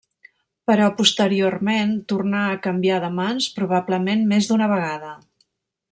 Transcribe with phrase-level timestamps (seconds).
[0.69, 5.17] Però posteriorment tornà a canviar de mans probablement més d'una vegada.